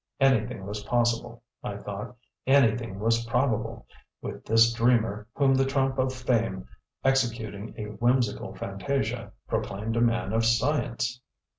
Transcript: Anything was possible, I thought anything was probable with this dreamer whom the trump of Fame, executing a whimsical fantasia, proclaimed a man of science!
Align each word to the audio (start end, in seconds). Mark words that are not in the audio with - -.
Anything 0.19 0.65
was 0.65 0.81
possible, 0.81 1.43
I 1.63 1.77
thought 1.77 2.15
anything 2.47 2.99
was 2.99 3.23
probable 3.25 3.85
with 4.19 4.43
this 4.45 4.73
dreamer 4.73 5.27
whom 5.35 5.53
the 5.53 5.63
trump 5.63 5.99
of 5.99 6.11
Fame, 6.11 6.65
executing 7.03 7.75
a 7.77 7.83
whimsical 7.83 8.55
fantasia, 8.55 9.31
proclaimed 9.47 9.95
a 9.95 10.01
man 10.01 10.33
of 10.33 10.43
science! 10.43 11.21